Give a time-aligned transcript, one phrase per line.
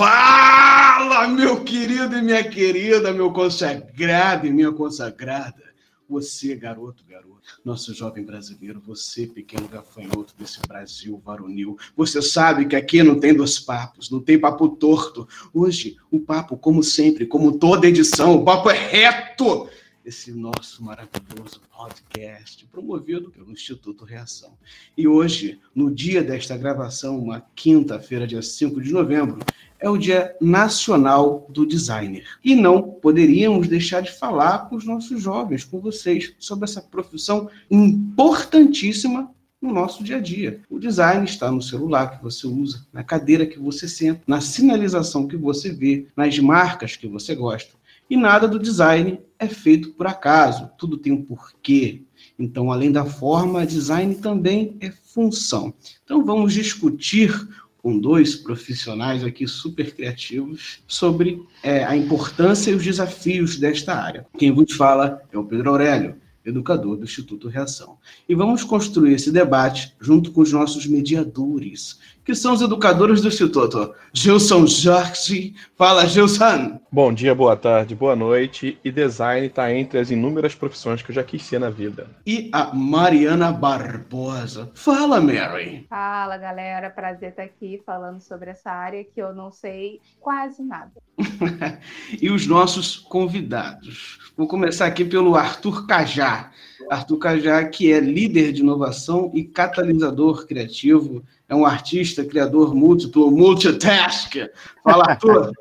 [0.00, 5.62] Fala, meu querido e minha querida, meu consagrado e minha consagrada.
[6.08, 12.74] Você, garoto, garoto, nosso jovem brasileiro, você, pequeno gafanhoto desse Brasil varonil, você sabe que
[12.74, 15.28] aqui não tem dois papos, não tem papo torto.
[15.52, 19.68] Hoje, o papo, como sempre, como toda edição, o papo é reto.
[20.02, 24.56] Esse nosso maravilhoso podcast, promovido pelo Instituto Reação.
[24.96, 29.40] E hoje, no dia desta gravação, uma quinta-feira, dia 5 de novembro,
[29.78, 32.24] é o Dia Nacional do Designer.
[32.42, 37.50] E não poderíamos deixar de falar com os nossos jovens, com vocês, sobre essa profissão
[37.70, 40.62] importantíssima no nosso dia a dia.
[40.70, 45.28] O design está no celular que você usa, na cadeira que você senta, na sinalização
[45.28, 47.78] que você vê, nas marcas que você gosta.
[48.10, 52.02] E nada do design é feito por acaso, tudo tem um porquê.
[52.36, 55.72] Então, além da forma, design também é função.
[56.04, 57.32] Então, vamos discutir
[57.78, 64.26] com dois profissionais aqui super criativos sobre é, a importância e os desafios desta área.
[64.36, 67.96] Quem vos fala é o Pedro Aurélio, educador do Instituto Reação.
[68.28, 71.98] E vamos construir esse debate junto com os nossos mediadores,
[72.30, 73.92] que são os educadores do Instituto.
[74.12, 75.52] Gilson Jorge.
[75.76, 76.80] Fala, Gilson!
[76.92, 78.78] Bom dia, boa tarde, boa noite.
[78.84, 82.06] E design está entre as inúmeras profissões que eu já quis ser na vida.
[82.24, 84.70] E a Mariana Barbosa.
[84.76, 85.86] Fala, Mary!
[85.90, 86.88] Fala, galera.
[86.88, 90.92] Prazer estar aqui falando sobre essa área que eu não sei quase nada.
[92.22, 94.32] e os nossos convidados.
[94.36, 96.52] Vou começar aqui pelo Arthur Cajá.
[96.88, 103.30] Arthur Cajá, que é líder de inovação e catalisador criativo, é um artista, criador múltiplo,
[103.30, 104.36] multitask.
[104.82, 105.52] Fala, Arthur!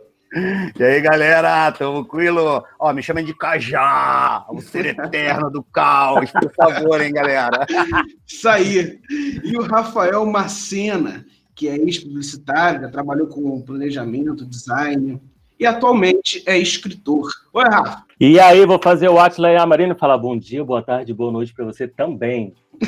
[0.79, 2.63] E aí, galera, tranquilo?
[2.79, 7.65] Ó, me chamem de Cajá, o ser eterno do caos, por favor, hein, galera?
[8.27, 8.99] Isso aí.
[9.43, 15.19] E o Rafael Macena, que é ex-publicitário, já trabalhou com planejamento, design,
[15.59, 17.29] e atualmente é escritor.
[17.53, 18.03] Oi, Rafa.
[18.19, 21.31] E aí, vou fazer o Atila e a Marina falar bom dia, boa tarde, boa
[21.31, 22.53] noite para você também.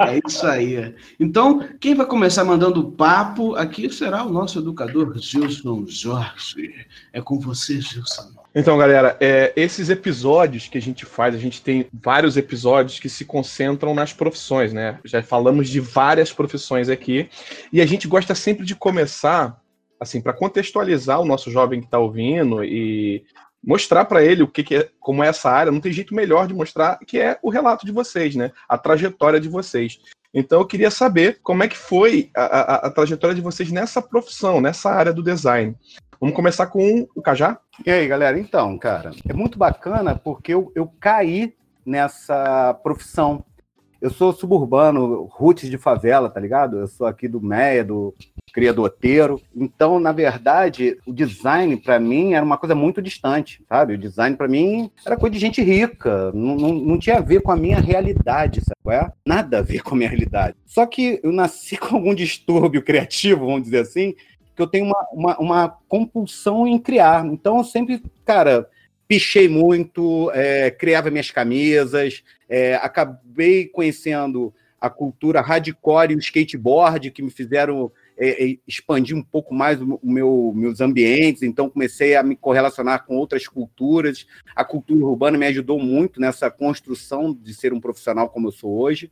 [0.00, 0.94] é isso aí.
[1.18, 6.74] Então, quem vai começar mandando o papo aqui será o nosso educador Gilson Jorge.
[7.12, 8.32] É com você, Gilson.
[8.54, 13.08] Então, galera, é, esses episódios que a gente faz, a gente tem vários episódios que
[13.08, 15.00] se concentram nas profissões, né?
[15.04, 17.28] Já falamos de várias profissões aqui
[17.72, 19.60] e a gente gosta sempre de começar,
[19.98, 23.24] assim, para contextualizar o nosso jovem que está ouvindo e
[23.62, 25.72] mostrar para ele o que, que, é, como é essa área.
[25.72, 28.52] Não tem jeito melhor de mostrar que é o relato de vocês, né?
[28.68, 30.00] A trajetória de vocês.
[30.32, 34.02] Então eu queria saber como é que foi a, a, a trajetória de vocês nessa
[34.02, 35.76] profissão, nessa área do design.
[36.20, 37.58] Vamos começar com o Cajá?
[37.84, 38.38] E aí, galera?
[38.38, 43.44] Então, cara, é muito bacana porque eu, eu caí nessa profissão.
[44.04, 46.78] Eu sou suburbano, roots de favela, tá ligado?
[46.78, 48.14] Eu sou aqui do Meia, do
[48.52, 49.40] criadoteiro.
[49.56, 53.94] Então, na verdade, o design para mim era uma coisa muito distante, sabe?
[53.94, 57.40] O design para mim era coisa de gente rica, não, não, não, tinha a ver
[57.40, 58.94] com a minha realidade, sabe?
[58.94, 59.10] É?
[59.24, 60.54] Nada a ver com a minha realidade.
[60.66, 64.14] Só que eu nasci com algum distúrbio criativo, vamos dizer assim,
[64.54, 67.24] que eu tenho uma, uma, uma compulsão em criar.
[67.24, 68.68] Então, eu sempre, cara,
[69.08, 77.10] pichei muito, é, criava minhas camisas, é, acabei conhecendo a cultura hardcore e o skateboard,
[77.10, 82.14] que me fizeram é, é, expandir um pouco mais o meu, meus ambientes, então comecei
[82.14, 84.26] a me correlacionar com outras culturas.
[84.54, 88.78] A cultura urbana me ajudou muito nessa construção de ser um profissional como eu sou
[88.78, 89.10] hoje.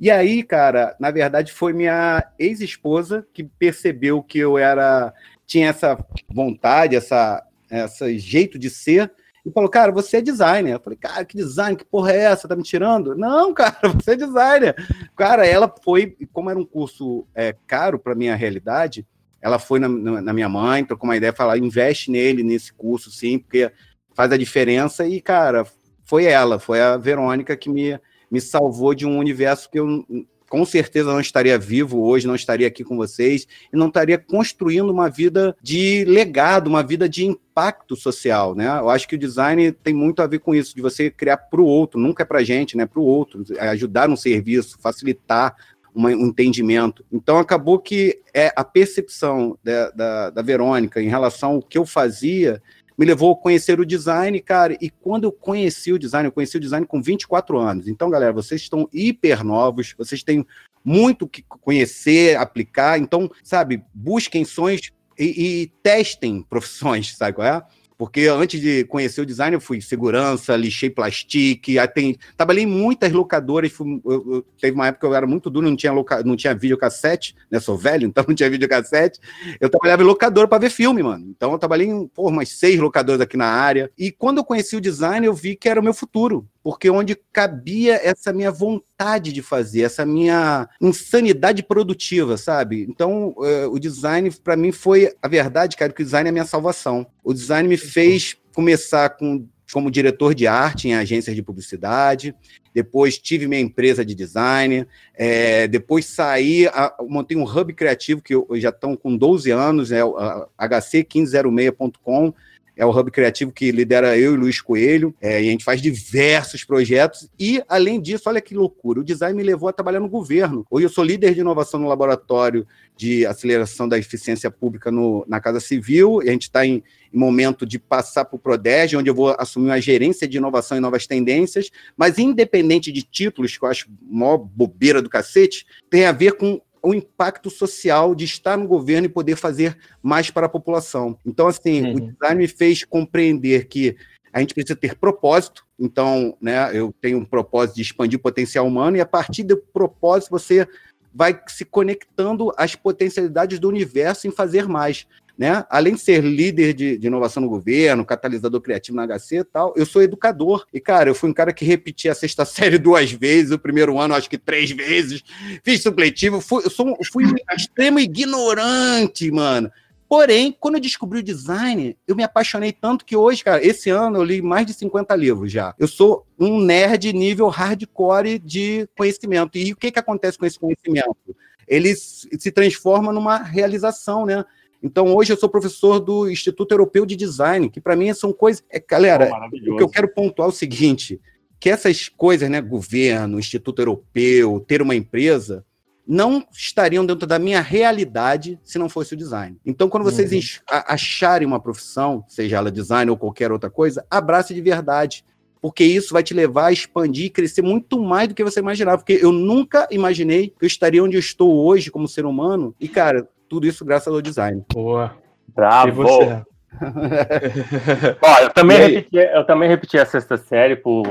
[0.00, 5.12] E aí, cara, na verdade foi minha ex-esposa que percebeu que eu era
[5.46, 9.12] tinha essa vontade, essa, essa jeito de ser,
[9.44, 10.74] e falou, cara, você é designer.
[10.74, 12.46] Eu falei, cara, que design, que porra é essa?
[12.46, 13.14] Tá me tirando?
[13.16, 14.74] Não, cara, você é designer.
[15.16, 19.06] Cara, ela foi, como era um curso é, caro para minha realidade,
[19.40, 23.40] ela foi na, na, minha mãe, trocou uma ideia, falou, investe nele, nesse curso, sim,
[23.40, 23.72] porque
[24.14, 25.04] faz a diferença.
[25.04, 25.66] E, cara,
[26.04, 27.98] foi ela, foi a Verônica que me,
[28.30, 30.04] me salvou de um universo que eu
[30.52, 34.90] com certeza não estaria vivo hoje, não estaria aqui com vocês e não estaria construindo
[34.90, 38.66] uma vida de legado, uma vida de impacto social, né?
[38.66, 41.58] Eu acho que o design tem muito a ver com isso, de você criar para
[41.58, 42.84] o outro, nunca é para gente, né?
[42.84, 45.56] Para o outro, é ajudar no serviço, facilitar
[45.96, 47.02] um entendimento.
[47.10, 51.86] Então acabou que é a percepção da, da, da Verônica em relação ao que eu
[51.86, 52.62] fazia
[53.02, 54.78] me levou a conhecer o design, cara.
[54.80, 57.88] E quando eu conheci o design, eu conheci o design com 24 anos.
[57.88, 60.46] Então, galera, vocês estão hiper novos, vocês têm
[60.84, 63.00] muito que conhecer, aplicar.
[63.00, 65.24] Então, sabe, busquem sonhos e,
[65.62, 67.60] e testem profissões, sabe qual é?
[68.02, 73.12] Porque antes de conhecer o design, eu fui segurança, lixei plastique, atendi, trabalhei em muitas
[73.12, 73.70] locadoras.
[73.70, 76.34] Fui, eu, eu, teve uma época que eu era muito duro, não tinha, loca, não
[76.34, 77.60] tinha videocassete, né?
[77.60, 79.20] Sou velho, então não tinha videocassete.
[79.60, 81.26] Eu trabalhava em locadora para ver filme, mano.
[81.28, 83.88] Então eu trabalhei em pô, umas seis locadoras aqui na área.
[83.96, 87.16] E quando eu conheci o design, eu vi que era o meu futuro porque onde
[87.32, 92.86] cabia essa minha vontade de fazer, essa minha insanidade produtiva, sabe?
[92.88, 96.32] Então, uh, o design, para mim, foi a verdade, cara, que o design é a
[96.32, 97.06] minha salvação.
[97.24, 102.34] O design me fez começar com, como diretor de arte em agências de publicidade,
[102.74, 108.34] depois tive minha empresa de design, é, depois saí, a, montei um hub criativo que
[108.34, 110.14] eu, já estão com 12 anos, é o
[110.58, 112.32] hc1506.com,
[112.76, 115.80] é o Hub Criativo que lidera eu e Luiz Coelho, é, e a gente faz
[115.80, 117.28] diversos projetos.
[117.38, 120.66] E, além disso, olha que loucura, o design me levou a trabalhar no governo.
[120.70, 122.66] Hoje eu sou líder de inovação no laboratório
[122.96, 126.82] de aceleração da eficiência pública no, na Casa Civil, e a gente está em,
[127.12, 130.76] em, momento de passar para o PRODEG, onde eu vou assumir uma gerência de inovação
[130.76, 136.06] e novas tendências, mas independente de títulos, que eu acho maior bobeira do cacete, tem
[136.06, 140.46] a ver com o impacto social de estar no governo e poder fazer mais para
[140.46, 141.16] a população.
[141.24, 141.94] Então, assim, uhum.
[141.94, 143.96] o design me fez compreender que
[144.32, 145.64] a gente precisa ter propósito.
[145.78, 149.56] Então, né, eu tenho um propósito de expandir o potencial humano, e a partir do
[149.56, 150.66] propósito você
[151.14, 155.06] vai se conectando às potencialidades do universo em fazer mais.
[155.42, 155.66] Né?
[155.68, 159.74] Além de ser líder de, de, inovação no governo, catalisador criativo na HC e tal,
[159.76, 160.64] eu sou educador.
[160.72, 163.98] E, cara, eu fui um cara que repeti a sexta série duas vezes, o primeiro
[163.98, 165.20] ano, acho que três vezes,
[165.64, 169.68] fiz supletivo, fui, eu sou, fui um extremo ignorante, mano.
[170.08, 174.18] Porém, quando eu descobri o design, eu me apaixonei tanto que hoje, cara, esse ano
[174.18, 175.74] eu li mais de 50 livros já.
[175.76, 179.58] Eu sou um nerd nível hardcore de conhecimento.
[179.58, 181.34] E o que, que acontece com esse conhecimento?
[181.66, 184.44] Ele se transforma numa realização, né?
[184.82, 188.64] Então, hoje eu sou professor do Instituto Europeu de Design, que para mim são coisas.
[188.68, 191.20] É, galera, oh, o que eu quero pontuar é o seguinte:
[191.60, 195.64] que essas coisas, né, governo, Instituto Europeu, ter uma empresa,
[196.06, 199.56] não estariam dentro da minha realidade se não fosse o design.
[199.64, 200.40] Então, quando vocês uhum.
[200.68, 205.24] acharem uma profissão, seja ela design ou qualquer outra coisa, abrace de verdade.
[205.60, 208.98] Porque isso vai te levar a expandir e crescer muito mais do que você imaginava.
[208.98, 212.74] Porque eu nunca imaginei que eu estaria onde eu estou hoje como ser humano.
[212.80, 214.64] E, cara, tudo isso graças ao design.
[214.72, 215.14] Boa.
[215.54, 215.88] Bravo.
[215.88, 216.42] E você?
[218.22, 221.06] Ó, eu também, repeti, eu também repeti a sexta série por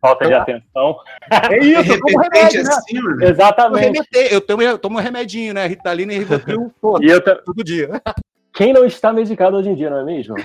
[0.00, 0.96] falta de atenção.
[1.50, 2.70] É isso, como remédio, né?
[2.70, 4.00] assim, Exatamente.
[4.30, 5.66] Eu, tomo, eu tomo um remedinho, né?
[5.66, 6.72] Ritalina e Rivotril
[7.02, 7.90] e eu todo dia.
[8.54, 10.36] Quem não está medicado hoje em dia, não é mesmo?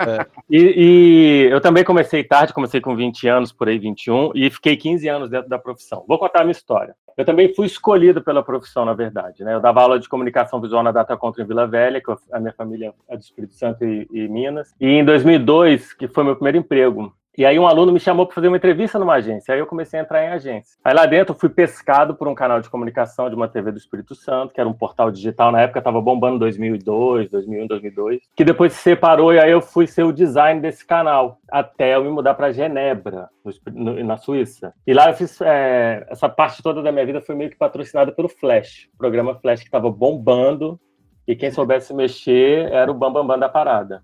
[0.00, 0.26] É.
[0.48, 4.76] E, e, eu também comecei tarde, comecei com 20 anos, por aí 21, e fiquei
[4.76, 6.04] 15 anos dentro da profissão.
[6.08, 6.94] Vou contar a minha história.
[7.16, 9.44] Eu também fui escolhido pela profissão, na verdade.
[9.44, 9.54] Né?
[9.54, 12.52] Eu dava aula de comunicação visual na Data Contra em Vila Velha, que a minha
[12.52, 14.74] família é do Espírito Santo e, e Minas.
[14.80, 18.34] E em 2002, que foi meu primeiro emprego, e aí um aluno me chamou para
[18.34, 19.54] fazer uma entrevista numa agência.
[19.54, 20.78] Aí eu comecei a entrar em agência.
[20.84, 23.78] Aí lá dentro eu fui pescado por um canal de comunicação de uma TV do
[23.78, 25.52] Espírito Santo, que era um portal digital.
[25.52, 28.20] Na época estava bombando 2002, 2001, 2002.
[28.36, 31.38] Que depois se separou e aí eu fui ser o design desse canal.
[31.50, 33.28] Até eu me mudar para Genebra,
[33.72, 34.74] no, na Suíça.
[34.86, 35.40] E lá eu fiz...
[35.40, 38.88] É, essa parte toda da minha vida foi meio que patrocinada pelo Flash.
[38.94, 40.80] O programa Flash que estava bombando.
[41.28, 44.02] E quem soubesse mexer era o bambambam bam, bam da parada.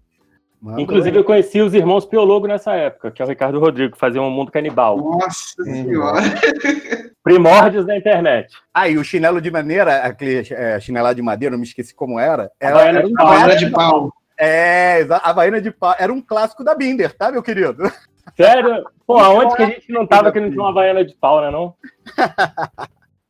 [0.78, 4.20] Inclusive, eu conheci os irmãos Piologo nessa época, que é o Ricardo Rodrigo, que fazia
[4.20, 4.96] um mundo canibal.
[4.96, 6.22] Nossa senhora!
[7.22, 8.54] Primórdios da internet.
[8.72, 12.20] Ah, e o chinelo de maneira, aquele é, chinelado de madeira, não me esqueci como
[12.20, 12.50] era.
[12.60, 14.12] Era, era, era um Havaiana de pau.
[14.38, 15.94] É, a Havaiana de pau.
[15.98, 17.90] Era um clássico da Binder, tá, meu querido?
[18.36, 18.84] Sério?
[19.06, 21.50] Pô, aonde que a gente não tava que não tinha uma Havaiana de pau, né,
[21.50, 21.74] não?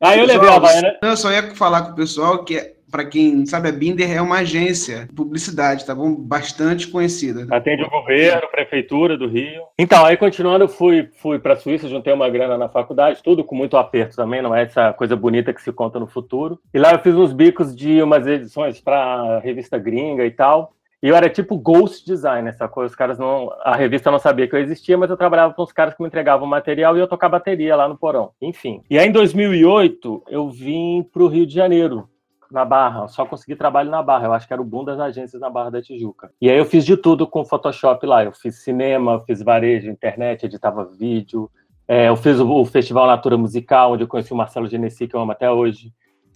[0.00, 0.98] Aí eu levei a Havaiana...
[1.02, 4.38] Eu só ia falar com o pessoal que para quem sabe, a Binder é uma
[4.38, 6.14] agência de publicidade, tá bom?
[6.14, 7.46] Bastante conhecida.
[7.54, 9.62] Atende o governo, prefeitura do Rio.
[9.78, 13.54] Então, aí continuando, fui, fui para a Suíça, juntei uma grana na faculdade, tudo com
[13.54, 16.58] muito aperto também, não é essa coisa bonita que se conta no futuro.
[16.72, 20.72] E lá eu fiz uns bicos de umas edições para revista gringa e tal.
[21.02, 22.90] E eu era tipo ghost design, essa coisa.
[22.90, 23.52] Os caras não.
[23.62, 26.08] A revista não sabia que eu existia, mas eu trabalhava com os caras que me
[26.08, 28.30] entregavam material e eu tocava bateria lá no porão.
[28.40, 28.82] Enfim.
[28.90, 32.08] E aí em 2008 eu vim para o Rio de Janeiro
[32.52, 34.26] na Barra, só consegui trabalho na Barra.
[34.26, 36.30] Eu acho que era o boom das agências na Barra da Tijuca.
[36.40, 38.24] E aí eu fiz de tudo com Photoshop lá.
[38.24, 41.50] Eu fiz cinema, fiz varejo, internet, editava vídeo,
[41.88, 45.14] É, eu fiz o, o, Festival Natura Musical, onde eu conheci o Marcelo Genesi, que
[45.14, 45.92] eu amo até hoje.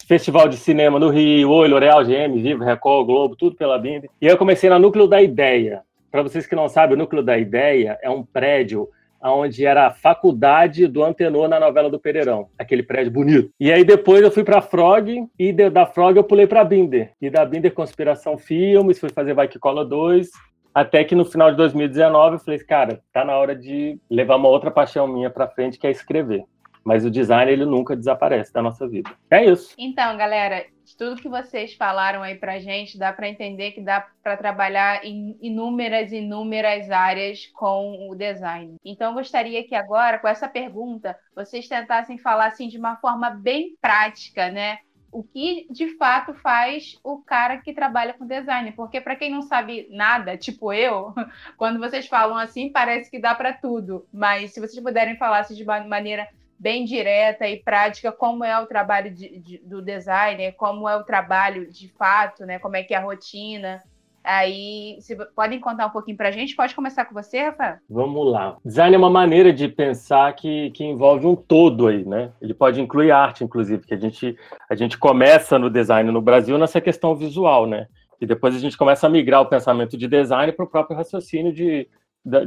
[0.07, 4.09] Festival de Cinema no Rio, Oi, L'Oréal, GM, Vivo, Record, Globo, tudo pela Bimbi.
[4.21, 5.83] E eu comecei na Núcleo da Ideia.
[6.09, 8.89] Para vocês que não sabem, o Núcleo da Ideia é um prédio
[9.23, 13.51] onde era a faculdade do Antenor na novela do Pereirão, aquele prédio bonito.
[13.59, 17.11] E aí depois eu fui para Frog e da Frog eu pulei para Binder.
[17.21, 20.29] E da Binder Conspiração Filmes, fui fazer Vai que Cola 2,
[20.73, 24.49] até que no final de 2019 eu falei, cara, tá na hora de levar uma
[24.49, 26.43] outra paixão minha para frente, que é escrever.
[26.83, 29.11] Mas o design ele nunca desaparece da nossa vida.
[29.29, 29.75] É isso.
[29.77, 34.37] Então, galera, tudo que vocês falaram aí pra gente, dá para entender que dá para
[34.37, 38.75] trabalhar em inúmeras, inúmeras áreas com o design.
[38.83, 43.75] Então, gostaria que agora, com essa pergunta, vocês tentassem falar assim de uma forma bem
[43.81, 44.79] prática, né?
[45.11, 48.71] O que de fato faz o cara que trabalha com design?
[48.71, 51.13] Porque para quem não sabe nada, tipo eu,
[51.57, 54.07] quando vocês falam assim, parece que dá para tudo.
[54.13, 56.29] Mas se vocês puderem falar assim, de maneira
[56.61, 61.03] bem direta e prática como é o trabalho de, de, do designer, como é o
[61.03, 62.59] trabalho de fato, né?
[62.59, 63.81] Como é que é a rotina.
[64.23, 66.55] Aí, se podem contar um pouquinho para a gente?
[66.55, 67.77] Pode começar com você, Rafael?
[67.89, 68.57] Vamos lá.
[68.63, 72.31] Design é uma maneira de pensar que, que envolve um todo aí, né?
[72.39, 74.37] Ele pode incluir arte, inclusive, que a gente,
[74.69, 77.87] a gente começa no design no Brasil nessa questão visual, né?
[78.21, 81.51] E depois a gente começa a migrar o pensamento de design para o próprio raciocínio
[81.51, 81.89] de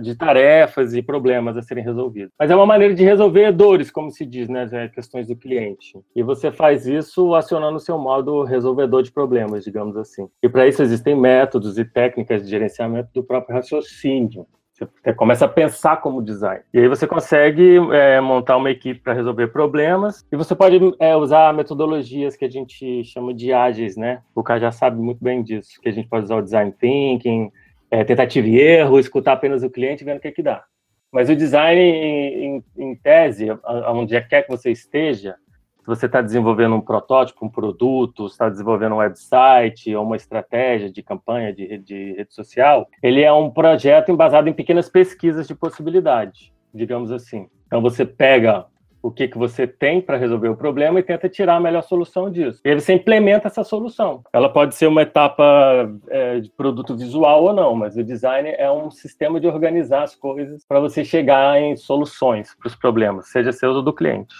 [0.00, 2.33] de tarefas e problemas a serem resolvidos.
[2.38, 5.99] Mas é uma maneira de resolver dores, como se diz, né, questões do cliente.
[6.14, 10.28] E você faz isso acionando o seu modo resolvedor de problemas, digamos assim.
[10.43, 14.47] E para isso existem métodos e técnicas de gerenciamento do próprio raciocínio.
[14.75, 16.61] Você começa a pensar como design.
[16.73, 20.26] E aí você consegue é, montar uma equipe para resolver problemas.
[20.33, 24.21] E você pode é, usar metodologias que a gente chama de ágeis, né?
[24.35, 25.81] O cara já sabe muito bem disso.
[25.81, 27.52] Que a gente pode usar o design thinking,
[27.95, 30.65] é, tentativa e erro, escutar apenas o cliente vendo o que, é que dá.
[31.13, 33.47] Mas o design, em, em, tese,
[33.89, 35.37] onde quer que você esteja,
[35.79, 40.91] se você está desenvolvendo um protótipo, um produto, está desenvolvendo um website ou uma estratégia
[40.91, 45.55] de campanha de, de rede social, ele é um projeto embasado em pequenas pesquisas de
[45.55, 47.49] possibilidade, digamos assim.
[47.69, 48.67] Então você pega
[49.04, 52.30] o que, que você tem para resolver o problema e tenta tirar a melhor solução
[52.30, 52.62] disso.
[52.64, 54.25] E aí você implementa essa solução.
[54.32, 58.70] Ela pode ser uma etapa é, de produto visual ou não, mas o design é
[58.73, 63.52] um sistema de organizar as coisas para você chegar em soluções para os problemas, seja
[63.52, 64.34] seu ou do cliente.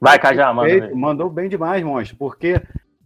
[0.00, 0.90] Vai, Cajá, manda.
[0.92, 2.60] Mandou bem demais, monstro, porque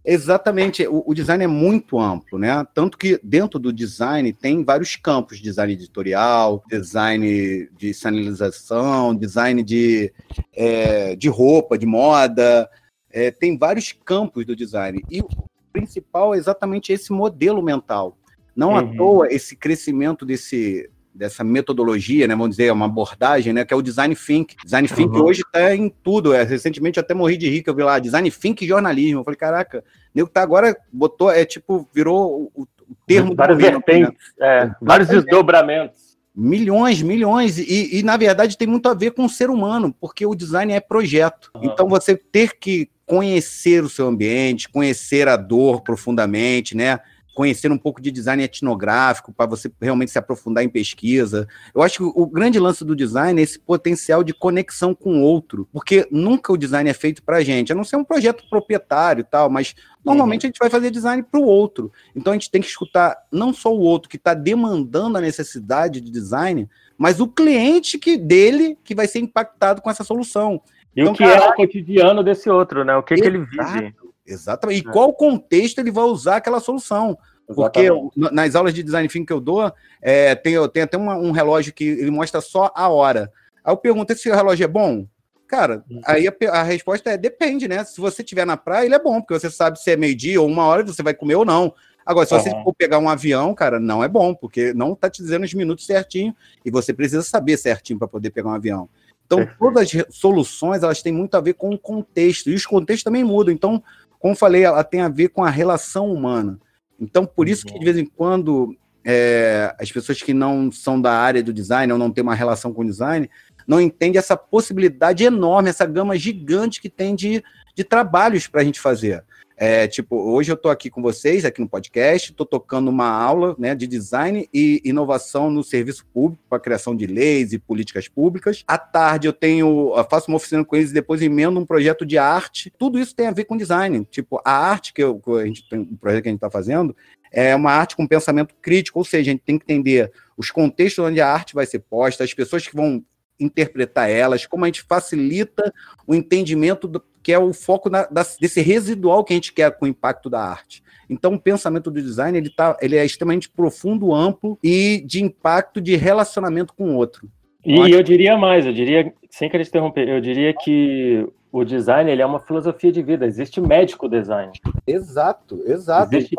[0.09, 2.65] Exatamente, o, o, design é muito amplo, né?
[2.73, 10.13] Tanto que dentro do design tem vários campos: design editorial, design de sinalização, design de,
[10.55, 12.71] é, de roupa, de moda.
[13.11, 15.03] É, tem vários campos do design.
[15.11, 15.29] E o
[15.73, 18.17] principal é exatamente esse modelo mental.
[18.55, 18.77] Não uhum.
[18.77, 23.77] à toa esse crescimento desse, dessa metodologia, né, vamos dizer, uma abordagem, né, que é
[23.77, 24.55] o design think.
[24.63, 25.25] Design think uhum.
[25.25, 26.35] hoje está em tudo.
[26.35, 29.21] É, recentemente até morri de que eu vi lá design think jornalismo.
[29.21, 29.83] Eu falei, caraca,
[30.15, 34.65] nego tá agora botou, é tipo, virou o, o termo várias do vertentes, né?
[34.65, 36.07] é, vários desdobramentos.
[36.35, 40.27] Milhões, milhões, e, e, na verdade tem muito a ver com o ser humano, porque
[40.27, 41.51] o design é projeto.
[41.55, 41.63] Uhum.
[41.65, 46.99] Então você ter que conhecer o seu ambiente, conhecer a dor profundamente, né?
[47.37, 51.47] Conhecer um pouco de design etnográfico, para você realmente se aprofundar em pesquisa.
[51.75, 55.23] Eu acho que o grande lance do design é esse potencial de conexão com o
[55.23, 58.43] outro, porque nunca o design é feito para a gente, a não ser um projeto
[58.49, 60.47] proprietário e tal, mas normalmente uhum.
[60.47, 61.93] a gente vai fazer design para o outro.
[62.15, 66.01] Então a gente tem que escutar não só o outro que está demandando a necessidade
[66.01, 66.67] de design,
[66.97, 70.59] mas o cliente que dele que vai ser impactado com essa solução.
[70.97, 71.45] E então, o que cara...
[71.45, 72.97] é o cotidiano desse outro, né?
[72.97, 73.95] O que, que ele vive.
[74.27, 74.85] Exatamente.
[74.85, 74.93] E é.
[74.93, 77.17] qual contexto ele vai usar aquela solução?
[77.47, 81.31] Porque nas aulas de design thinking que eu dou, é, tem, tem até uma, um
[81.31, 83.31] relógio que ele mostra só a hora.
[83.65, 85.07] Aí eu pergunto se o relógio é bom.
[85.47, 86.01] Cara, uhum.
[86.05, 87.85] aí a, a, resposta é depende, né?
[87.85, 90.49] Se você estiver na praia, ele é bom, porque você sabe se é meio-dia ou
[90.49, 91.73] uma hora você vai comer ou não.
[92.05, 92.41] Agora, se uhum.
[92.41, 95.55] você for pegar um avião, cara, não é bom, porque não está te dizendo os
[95.55, 98.89] minutos certinho e você precisa saber certinho para poder pegar um avião.
[99.27, 103.03] Então, todas as soluções, elas têm muito a ver com o contexto, e os contextos
[103.03, 103.53] também mudam.
[103.53, 103.83] Então,
[104.27, 106.59] como falei, ela tem a ver com a relação humana.
[106.99, 111.13] Então, por isso que de vez em quando é, as pessoas que não são da
[111.13, 113.31] área do design ou não têm uma relação com o design
[113.69, 117.41] não entendem essa possibilidade enorme, essa gama gigante que tem de,
[117.73, 119.23] de trabalhos para a gente fazer.
[119.59, 123.57] É, tipo, hoje eu estou aqui com vocês, aqui no podcast, estou tocando uma aula
[123.59, 128.63] né, de design e inovação no serviço público, para criação de leis e políticas públicas.
[128.69, 132.05] À tarde eu tenho, eu faço uma oficina com eles e depois emendo um projeto
[132.05, 132.71] de arte.
[132.77, 134.05] Tudo isso tem a ver com design.
[134.11, 136.95] Tipo, a arte que, eu, a gente tem, o projeto que a gente está fazendo
[137.33, 141.03] é uma arte com pensamento crítico, ou seja, a gente tem que entender os contextos
[141.03, 143.03] onde a arte vai ser posta, as pessoas que vão
[143.39, 145.73] interpretar elas, como a gente facilita
[146.07, 149.77] o entendimento do, que é o foco na, da, desse residual que a gente quer
[149.77, 150.81] com o impacto da arte.
[151.11, 155.81] Então, o pensamento do design ele, tá, ele é extremamente profundo, amplo e de impacto
[155.81, 157.29] de relacionamento com o outro.
[157.65, 161.65] E eu, eu diria mais, eu diria, sem querer te interromper, eu diria que o
[161.65, 163.27] design ele é uma filosofia de vida.
[163.27, 164.53] Existe médico design.
[164.87, 166.15] Exato, exato.
[166.15, 166.37] Existe,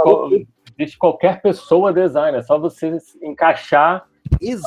[0.79, 2.39] existe qualquer pessoa designer.
[2.39, 4.05] É só você encaixar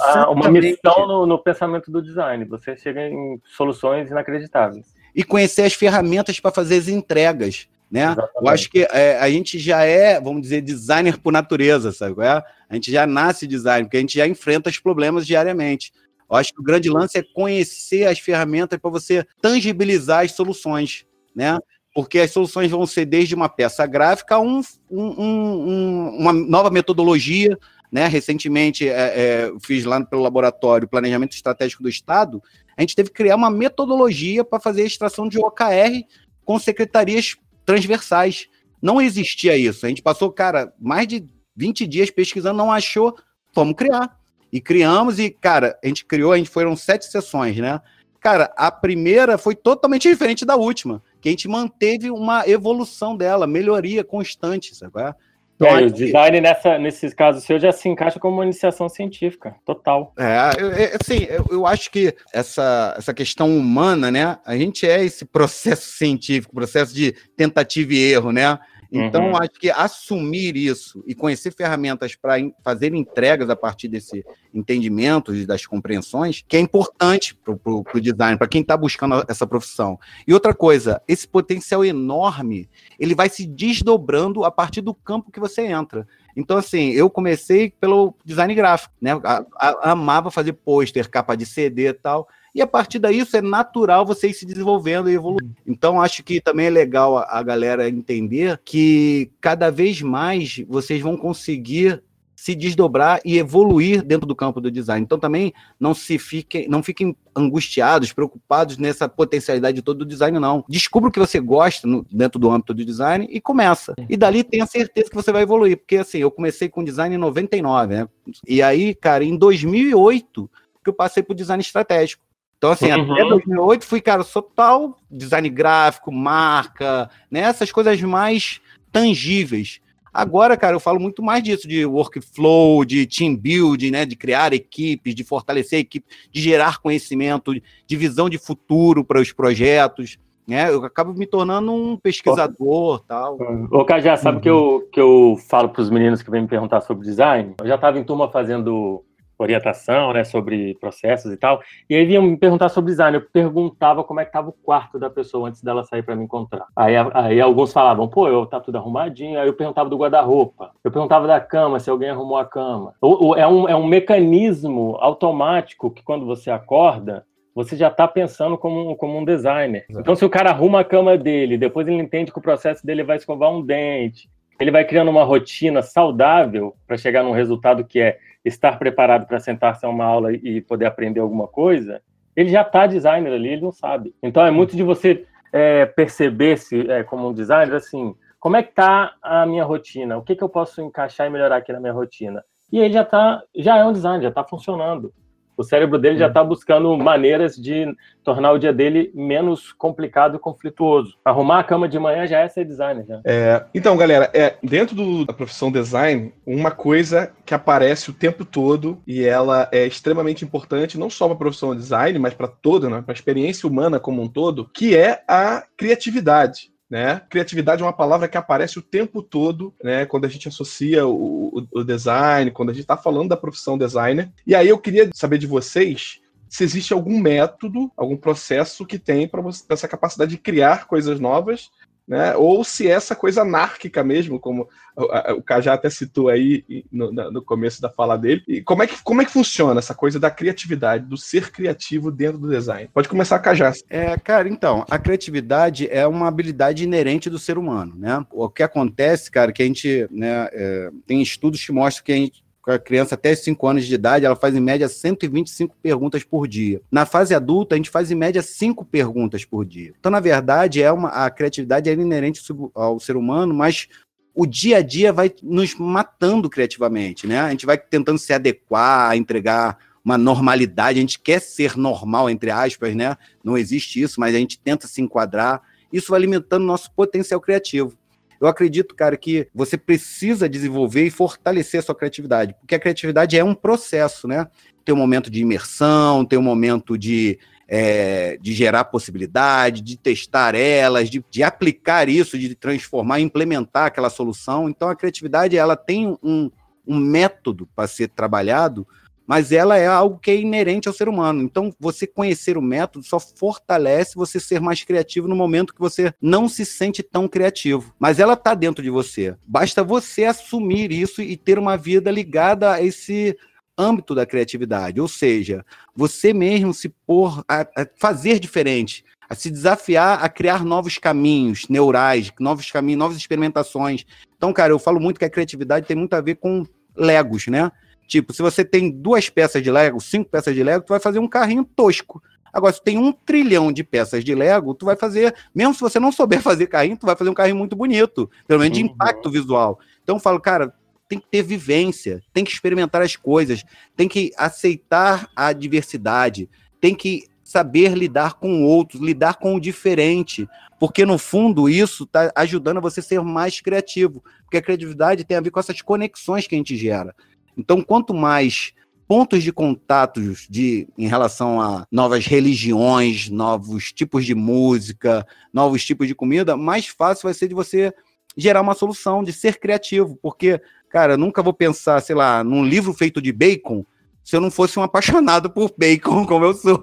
[0.04, 2.44] a, uma missão no, no, pensamento do design.
[2.44, 4.99] Você chega em soluções inacreditáveis.
[5.14, 7.68] E conhecer as ferramentas para fazer as entregas.
[7.90, 8.14] Né?
[8.40, 12.22] Eu acho que é, a gente já é, vamos dizer, designer por natureza, sabe?
[12.22, 12.42] É?
[12.68, 15.92] A gente já nasce designer, porque a gente já enfrenta os problemas diariamente.
[16.30, 21.04] Eu acho que o grande lance é conhecer as ferramentas para você tangibilizar as soluções,
[21.34, 21.58] né?
[21.92, 26.70] Porque as soluções vão ser desde uma peça gráfica a um, um, um, uma nova
[26.70, 27.58] metodologia,
[27.90, 28.06] né?
[28.06, 32.42] Recentemente, é, é, fiz lá pelo laboratório Planejamento Estratégico do Estado,
[32.76, 36.04] a gente teve que criar uma metodologia para fazer a extração de OKR
[36.44, 38.48] com secretarias transversais.
[38.80, 39.84] Não existia isso.
[39.84, 43.14] A gente passou, cara, mais de 20 dias pesquisando, não achou,
[43.54, 44.18] vamos criar.
[44.52, 47.80] E criamos, e, cara, a gente criou, a gente foram sete sessões, né?
[48.20, 53.46] Cara, a primeira foi totalmente diferente da última, que a gente manteve uma evolução dela,
[53.46, 55.14] melhoria constante, sabe?
[55.60, 59.54] Então, é, o design nessa, nesses casos seu já se encaixa como uma iniciação científica,
[59.66, 60.14] total.
[60.18, 64.38] É, assim, eu, eu, acho que essa, essa questão humana, né?
[64.46, 68.58] A gente é esse processo científico, processo de tentativa e erro, né?
[68.92, 69.36] Então, uhum.
[69.36, 75.46] acho que assumir isso e conhecer ferramentas para fazer entregas a partir desse entendimento e
[75.46, 79.98] das compreensões, que é importante para o design, para quem está buscando essa profissão.
[80.26, 82.68] E outra coisa, esse potencial enorme,
[82.98, 86.06] ele vai se desdobrando a partir do campo que você entra.
[86.36, 89.12] Então, assim, eu comecei pelo design gráfico, né?
[89.22, 93.36] A, a, amava fazer pôster, capa de CD e tal e a partir daí isso
[93.36, 95.54] é natural você ir se desenvolvendo e evoluindo.
[95.66, 101.00] Então, acho que também é legal a, a galera entender que cada vez mais vocês
[101.00, 102.02] vão conseguir
[102.40, 105.04] se desdobrar e evoluir dentro do campo do design.
[105.04, 110.64] Então também não se fiquem, não fiquem angustiados, preocupados nessa potencialidade toda do design não.
[110.66, 113.94] Descubra o que você gosta no, dentro do âmbito do design e começa.
[114.08, 117.18] E dali tenha certeza que você vai evoluir, porque assim, eu comecei com design em
[117.18, 118.08] 99, né?
[118.48, 120.50] E aí, cara, em 2008
[120.82, 122.22] que eu passei para o design estratégico.
[122.60, 123.14] Então, assim, uhum.
[123.14, 127.40] até 2008 fui, cara, total design gráfico, marca, né?
[127.40, 128.60] Essas coisas mais
[128.92, 129.80] tangíveis.
[130.12, 134.04] Agora, cara, eu falo muito mais disso, de workflow, de team building, né?
[134.04, 139.22] De criar equipes, de fortalecer a equipe, de gerar conhecimento, de visão de futuro para
[139.22, 140.18] os projetos.
[140.46, 140.68] Né?
[140.68, 142.98] Eu acabo me tornando um pesquisador oh.
[142.98, 143.38] tal.
[143.70, 144.42] Ô, Cajá, sabe uhum.
[144.42, 147.54] que, eu, que eu falo para os meninos que vêm me perguntar sobre design?
[147.58, 149.02] Eu já estava em turma fazendo
[149.42, 151.60] orientação, né, sobre processos e tal.
[151.88, 153.16] E aí vinham me perguntar sobre design.
[153.16, 156.24] Eu perguntava como é que estava o quarto da pessoa antes dela sair para me
[156.24, 156.66] encontrar.
[156.76, 159.38] Aí, aí alguns falavam, pô, eu tá tudo arrumadinho.
[159.38, 160.70] Aí eu perguntava do guarda-roupa.
[160.82, 162.94] Eu perguntava da cama, se alguém arrumou a cama.
[163.36, 167.24] é, um, é um mecanismo automático que quando você acorda,
[167.54, 169.84] você já está pensando como, como um designer.
[169.90, 173.02] Então, se o cara arruma a cama dele, depois ele entende que o processo dele
[173.02, 174.28] vai escovar um dente,
[174.60, 179.40] ele vai criando uma rotina saudável para chegar num resultado que é estar preparado para
[179.40, 182.02] sentar-se a uma aula e poder aprender alguma coisa,
[182.36, 184.14] ele já está designer ali, ele não sabe.
[184.22, 188.70] Então é muito de você é, perceber-se é, como um designer, assim, como é que
[188.70, 190.16] está a minha rotina?
[190.16, 192.44] O que, que eu posso encaixar e melhorar aqui na minha rotina?
[192.70, 195.12] E ele já tá, já é um design, já está funcionando.
[195.60, 197.94] O cérebro dele já está buscando maneiras de
[198.24, 201.18] tornar o dia dele menos complicado e conflituoso.
[201.22, 203.04] Arrumar a cama de manhã já é ser designer.
[203.06, 203.20] Já.
[203.26, 208.42] É, então, galera, é, dentro do, da profissão design, uma coisa que aparece o tempo
[208.42, 212.88] todo e ela é extremamente importante, não só para a profissão design, mas para toda,
[212.88, 216.70] né, para a experiência humana como um todo, que é a criatividade.
[216.90, 217.22] Né?
[217.30, 220.04] Criatividade é uma palavra que aparece o tempo todo, né?
[220.06, 223.78] Quando a gente associa o, o, o design, quando a gente está falando da profissão
[223.78, 224.32] designer.
[224.44, 229.28] E aí eu queria saber de vocês se existe algum método, algum processo que tem
[229.28, 231.70] para essa capacidade de criar coisas novas
[232.10, 232.34] né?
[232.34, 237.80] Ou se essa coisa anárquica mesmo, como o Cajá até citou aí no, no, começo
[237.80, 238.42] da fala dele.
[238.48, 242.10] E como é, que, como é que funciona essa coisa da criatividade, do ser criativo
[242.10, 242.90] dentro do design?
[242.92, 243.72] Pode começar, Cajá.
[243.88, 248.26] É, cara, então, a criatividade é uma habilidade inerente do ser humano, né?
[248.32, 252.16] O que acontece, cara, que a gente, né, é, tem estudos que mostram que a
[252.16, 256.46] gente a criança até 5 anos de idade, ela faz em média 125 perguntas por
[256.46, 256.80] dia.
[256.90, 259.92] Na fase adulta, a gente faz em média 5 perguntas por dia.
[259.98, 262.42] Então, na verdade, é uma, a criatividade é inerente
[262.74, 263.88] ao ser humano, mas
[264.34, 267.40] o dia a dia vai nos matando criativamente, né?
[267.40, 272.50] A gente vai tentando se adequar, entregar uma normalidade, a gente quer ser normal, entre
[272.50, 273.16] aspas, né?
[273.44, 275.62] Não existe isso, mas a gente tenta se enquadrar.
[275.92, 277.96] Isso vai alimentando nosso potencial criativo.
[278.40, 283.38] Eu acredito, cara, que você precisa desenvolver e fortalecer a sua criatividade, porque a criatividade
[283.38, 284.46] é um processo, né?
[284.82, 290.54] Tem um momento de imersão, tem um momento de, é, de gerar possibilidade, de testar
[290.54, 294.70] elas, de, de aplicar isso, de transformar, implementar aquela solução.
[294.70, 296.50] Então, a criatividade ela tem um,
[296.86, 298.86] um método para ser trabalhado
[299.30, 301.40] mas ela é algo que é inerente ao ser humano.
[301.40, 306.12] Então, você conhecer o método só fortalece você ser mais criativo no momento que você
[306.20, 307.94] não se sente tão criativo.
[307.96, 309.36] Mas ela está dentro de você.
[309.46, 313.38] Basta você assumir isso e ter uma vida ligada a esse
[313.78, 315.64] âmbito da criatividade, ou seja,
[315.94, 321.68] você mesmo se pôr a, a fazer diferente, a se desafiar a criar novos caminhos
[321.68, 324.04] neurais, novos caminhos, novas experimentações.
[324.36, 326.66] Então, cara, eu falo muito que a criatividade tem muito a ver com
[326.96, 327.70] legos, né?
[328.10, 331.20] Tipo, se você tem duas peças de Lego, cinco peças de Lego, tu vai fazer
[331.20, 332.20] um carrinho tosco.
[332.52, 336.00] Agora, se tem um trilhão de peças de Lego, tu vai fazer, mesmo se você
[336.00, 338.90] não souber fazer carrinho, tu vai fazer um carrinho muito bonito, pelo menos de uhum.
[338.90, 339.78] impacto visual.
[340.02, 340.74] Então eu falo, cara,
[341.08, 343.62] tem que ter vivência, tem que experimentar as coisas,
[343.96, 350.48] tem que aceitar a diversidade, tem que saber lidar com outros, lidar com o diferente,
[350.80, 355.36] porque no fundo isso está ajudando a você ser mais criativo, porque a criatividade tem
[355.36, 357.14] a ver com essas conexões que a gente gera.
[357.56, 358.72] Então, quanto mais
[359.06, 366.06] pontos de contatos de, em relação a novas religiões, novos tipos de música, novos tipos
[366.06, 367.92] de comida, mais fácil vai ser de você
[368.36, 372.92] gerar uma solução, de ser criativo, porque, cara, nunca vou pensar, sei lá, num livro
[372.92, 373.84] feito de bacon
[374.22, 376.80] se eu não fosse um apaixonado por bacon, como eu sou.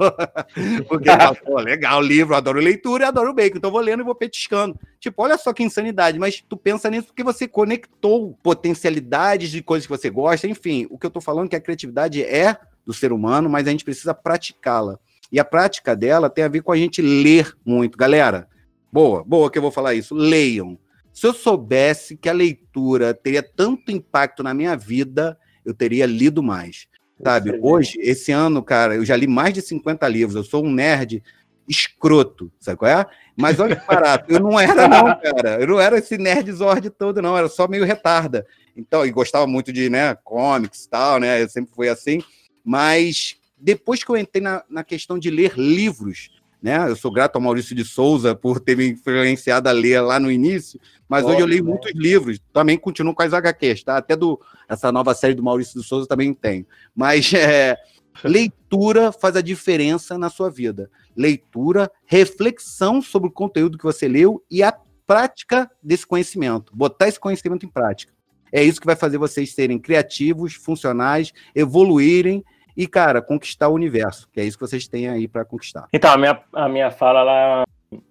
[0.88, 1.10] Porque,
[1.46, 3.58] pô, legal, livro, adoro leitura e adoro bacon.
[3.58, 4.78] Então vou lendo e vou petiscando.
[5.00, 9.86] Tipo, olha só que insanidade, mas tu pensa nisso porque você conectou potencialidades de coisas
[9.86, 10.48] que você gosta.
[10.48, 13.68] Enfim, o que eu tô falando é que a criatividade é do ser humano, mas
[13.68, 15.00] a gente precisa praticá-la.
[15.32, 17.98] E a prática dela tem a ver com a gente ler muito.
[17.98, 18.48] Galera,
[18.92, 20.16] boa, boa que eu vou falar isso.
[20.16, 20.80] Leiam.
[21.12, 26.42] Se eu soubesse que a leitura teria tanto impacto na minha vida, eu teria lido
[26.42, 26.88] mais.
[27.24, 30.36] Sabe, hoje, esse ano, cara, eu já li mais de 50 livros.
[30.36, 31.24] Eu sou um nerd
[31.68, 33.06] escroto, sabe qual é?
[33.36, 35.60] Mas olha que barato, eu não era, não, cara.
[35.60, 37.38] Eu não era esse nerd zord todo, não.
[37.38, 38.46] Era só meio retarda.
[38.76, 41.42] Então, e gostava muito de, né, comics e tal, né?
[41.42, 42.22] Eu sempre fui assim.
[42.64, 46.30] Mas depois que eu entrei na, na questão de ler livros,
[46.62, 46.90] né?
[46.90, 50.32] Eu sou grato ao Maurício de Souza por ter me influenciado a ler lá no
[50.32, 53.98] início, mas hoje eu leio muitos livros, também continuo com as HQs, tá?
[53.98, 56.66] Até do essa nova série do Maurício de Souza também tenho.
[56.96, 57.78] Mas é,
[58.24, 60.90] leitura faz a diferença na sua vida.
[61.16, 67.20] Leitura, reflexão sobre o conteúdo que você leu e a prática desse conhecimento, botar esse
[67.20, 68.12] conhecimento em prática.
[68.52, 72.44] É isso que vai fazer vocês serem criativos, funcionais, evoluírem
[72.78, 75.88] e, cara, conquistar o universo, que é isso que vocês têm aí para conquistar.
[75.92, 77.64] Então, a minha, a minha fala, ela,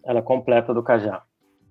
[0.05, 1.23] ela é completa do Cajá.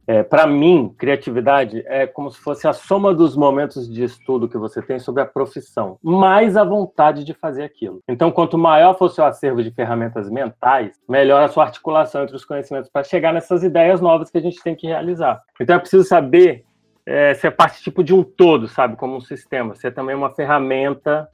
[0.08, 4.58] É, para mim, criatividade é como se fosse a soma dos momentos de estudo que
[4.58, 8.00] você tem sobre a profissão, mais a vontade de fazer aquilo.
[8.08, 12.36] Então, quanto maior for o seu acervo de ferramentas mentais, melhor a sua articulação entre
[12.36, 15.42] os conhecimentos para chegar nessas ideias novas que a gente tem que realizar.
[15.60, 16.64] Então, é preciso saber
[17.04, 19.74] é, ser parte tipo de um todo, sabe, como um sistema.
[19.74, 21.28] Ser também uma ferramenta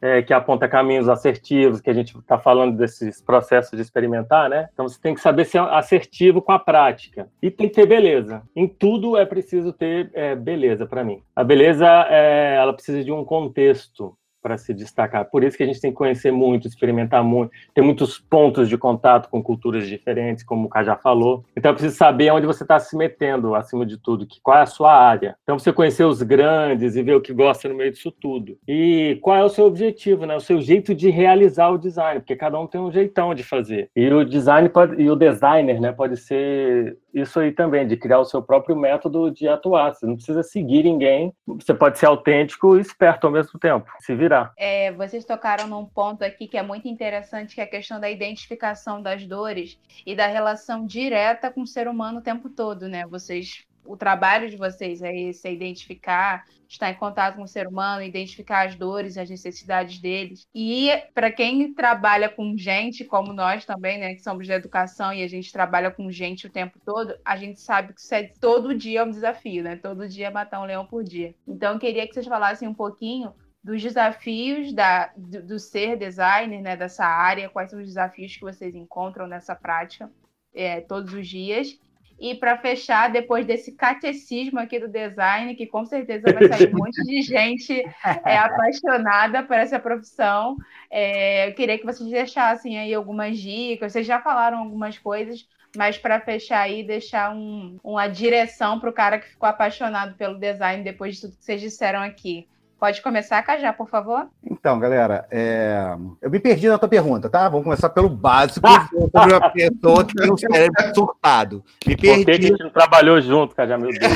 [0.00, 4.68] é, que aponta caminhos assertivos, que a gente está falando desses processos de experimentar, né?
[4.72, 7.28] Então você tem que saber ser assertivo com a prática.
[7.42, 8.42] E tem que ter beleza.
[8.54, 11.22] Em tudo é preciso ter é, beleza para mim.
[11.34, 15.24] A beleza, é, ela precisa de um contexto para se destacar.
[15.24, 18.76] Por isso que a gente tem que conhecer muito, experimentar muito, ter muitos pontos de
[18.76, 21.44] contato com culturas diferentes, como o Cá já falou.
[21.56, 24.62] Então, é preciso saber onde você está se metendo, acima de tudo, que, qual é
[24.62, 25.36] a sua área.
[25.42, 28.58] Então, você conhecer os grandes e ver o que gosta no meio disso tudo.
[28.66, 30.36] E qual é o seu objetivo, né?
[30.36, 33.90] O seu jeito de realizar o design, porque cada um tem um jeitão de fazer.
[33.94, 38.18] E o design pode, e o designer, né, pode ser isso aí também, de criar
[38.18, 39.94] o seu próprio método de atuar.
[39.94, 44.14] Você não precisa seguir ninguém, você pode ser autêntico e esperto ao mesmo tempo, se
[44.14, 44.52] virar.
[44.56, 48.10] É, vocês tocaram num ponto aqui que é muito interessante, que é a questão da
[48.10, 53.06] identificação das dores e da relação direta com o ser humano o tempo todo, né?
[53.06, 57.66] Vocês o trabalho de vocês é esse, é identificar, estar em contato com o ser
[57.66, 60.46] humano, identificar as dores, as necessidades deles.
[60.54, 65.22] E para quem trabalha com gente, como nós também, né, que somos da educação e
[65.22, 68.74] a gente trabalha com gente o tempo todo, a gente sabe que isso é todo
[68.74, 69.76] dia um desafio, né?
[69.76, 71.34] Todo dia matar um leão por dia.
[71.46, 73.32] Então, eu queria que vocês falassem um pouquinho
[73.64, 78.42] dos desafios da, do, do, ser designer, né, dessa área, quais são os desafios que
[78.42, 80.10] vocês encontram nessa prática
[80.54, 81.78] é, todos os dias
[82.18, 86.78] E para fechar, depois desse catecismo aqui do design, que com certeza vai sair um
[86.78, 87.80] monte de gente
[88.24, 90.56] é, apaixonada por essa profissão,
[90.90, 93.92] é, eu queria que vocês deixassem aí algumas dicas.
[93.92, 98.92] Vocês já falaram algumas coisas, mas para fechar aí, deixar um, uma direção para o
[98.92, 102.48] cara que ficou apaixonado pelo design depois de tudo que vocês disseram aqui.
[102.78, 104.28] Pode começar, Cajá, por favor?
[104.48, 105.96] Então, galera, é...
[106.22, 107.48] eu me perdi na tua pergunta, tá?
[107.48, 111.64] Vamos começar pelo básico sobre uma pessoa que tem um cérebro surtado.
[111.84, 112.24] Me perdi.
[112.24, 114.12] Por que a gente não trabalhou junto, Cajá, meu Deus?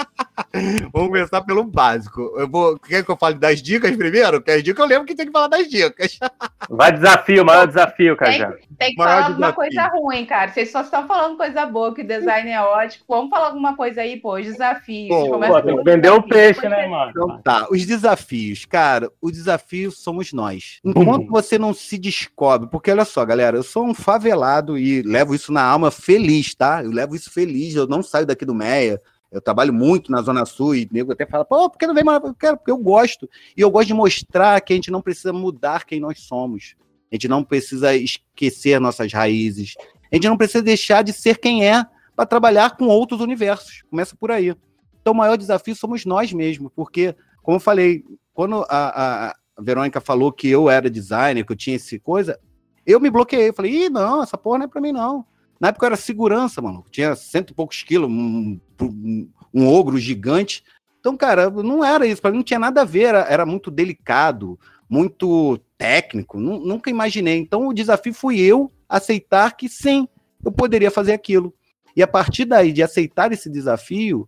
[0.92, 2.34] Vamos começar pelo básico.
[2.36, 2.78] Eu vou...
[2.78, 4.40] Quer que eu fale das dicas primeiro?
[4.40, 6.18] Porque as dicas eu lembro que tem que falar das dicas.
[6.68, 8.50] Vai desafio, maior desafio, Cajá.
[8.50, 10.50] Tem, tem que falar alguma coisa ruim, cara.
[10.50, 13.04] Vocês só estão falando coisa boa, que o design é ótimo.
[13.08, 15.08] Vamos falar alguma coisa aí, pô, os desafios.
[15.08, 17.10] Pô, pô, tem que vender o peixe, né, mano?
[17.10, 18.64] Então tá, os desafios.
[18.64, 20.80] Cara, o desafio somos nós.
[20.84, 25.34] Enquanto você não se descobre, porque olha só, galera, eu sou um favelado e levo
[25.34, 26.82] isso na alma feliz, tá?
[26.82, 29.00] Eu levo isso feliz, eu não saio daqui do Meia.
[29.30, 32.02] Eu trabalho muito na Zona Sul e nego até fala, pô, por que não vem
[32.02, 32.22] mais?
[32.22, 33.28] Eu quero, porque eu gosto.
[33.56, 36.74] E eu gosto de mostrar que a gente não precisa mudar quem nós somos.
[37.10, 39.74] A gente não precisa esquecer nossas raízes.
[40.10, 41.84] A gente não precisa deixar de ser quem é
[42.16, 43.82] para trabalhar com outros universos.
[43.88, 44.54] Começa por aí.
[45.00, 50.00] Então, o maior desafio somos nós mesmos, porque, como eu falei, quando a, a Verônica
[50.00, 52.38] falou que eu era designer, que eu tinha esse coisa,
[52.84, 53.48] eu me bloqueei.
[53.48, 55.24] Eu falei, ih, não, essa porra não é para mim, não.
[55.60, 56.84] Na época era segurança, mano.
[56.90, 60.64] Tinha cento e poucos quilos, um, um, um ogro gigante.
[60.98, 62.22] Então, cara, não era isso.
[62.22, 63.04] Para mim não tinha nada a ver.
[63.04, 66.40] Era, era muito delicado, muito técnico.
[66.40, 67.38] Nunca imaginei.
[67.38, 70.08] Então, o desafio fui eu aceitar que sim,
[70.44, 71.54] eu poderia fazer aquilo.
[71.94, 74.26] E a partir daí, de aceitar esse desafio,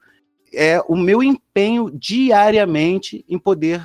[0.53, 3.85] é o meu empenho diariamente em poder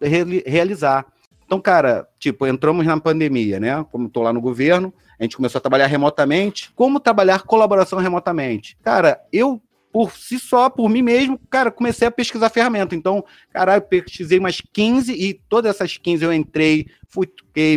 [0.00, 1.06] re realizar.
[1.52, 3.84] Então, cara, tipo, entramos na pandemia, né?
[3.92, 6.72] Como estou lá no governo, a gente começou a trabalhar remotamente.
[6.74, 8.74] Como trabalhar colaboração remotamente?
[8.82, 9.60] Cara, eu
[9.92, 12.94] por si só, por mim mesmo, cara, comecei a pesquisar ferramenta.
[12.94, 17.28] Então, caralho, pesquisei umas 15 e todas essas 15 eu entrei, fui,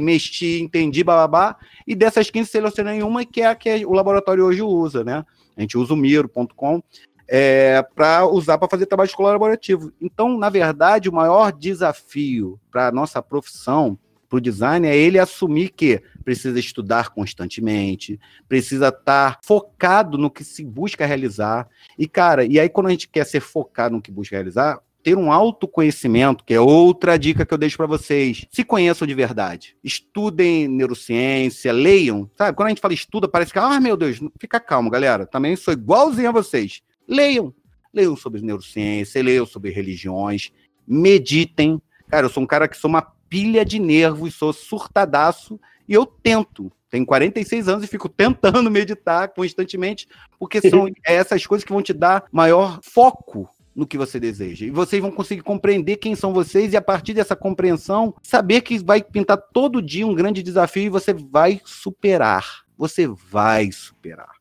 [0.01, 4.61] mexi, entendi, bababá, e dessas 15 selecionei uma que é a que o laboratório hoje
[4.61, 5.25] usa, né?
[5.57, 6.81] A gente usa o miro.com
[7.27, 9.91] é, para usar para fazer trabalho colaborativo.
[10.01, 15.19] Então, na verdade, o maior desafio para a nossa profissão para o design é ele
[15.19, 21.67] assumir que precisa estudar constantemente, precisa estar tá focado no que se busca realizar.
[21.97, 25.15] E, cara, e aí quando a gente quer ser focado no que busca realizar, ter
[25.15, 28.47] um autoconhecimento, que é outra dica que eu deixo para vocês.
[28.49, 29.77] Se conheçam de verdade.
[29.83, 32.27] Estudem neurociência, leiam.
[32.35, 35.27] Sabe, quando a gente fala estuda, parece que, ah, meu Deus, fica calmo, galera.
[35.27, 36.81] Também sou igualzinho a vocês.
[37.07, 37.53] Leiam.
[37.93, 40.51] Leiam sobre neurociência, leiam sobre religiões,
[40.87, 41.81] meditem.
[42.09, 46.05] Cara, eu sou um cara que sou uma pilha de nervos, sou surtadaço e eu
[46.05, 46.71] tento.
[46.89, 50.07] Tenho 46 anos e fico tentando meditar constantemente,
[50.39, 54.65] porque são essas coisas que vão te dar maior foco no que você deseja.
[54.65, 58.77] E vocês vão conseguir compreender quem são vocês e a partir dessa compreensão, saber que
[58.77, 62.63] vai pintar todo dia um grande desafio e você vai superar.
[62.77, 64.31] Você vai superar.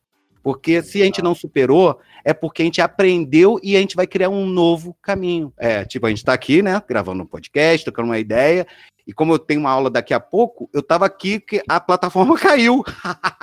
[0.41, 4.07] Porque se a gente não superou, é porque a gente aprendeu e a gente vai
[4.07, 5.53] criar um novo caminho.
[5.55, 8.65] É, tipo, a gente está aqui, né, gravando um podcast, tocando uma ideia,
[9.07, 12.35] e como eu tenho uma aula daqui a pouco, eu estava aqui que a plataforma
[12.39, 12.83] caiu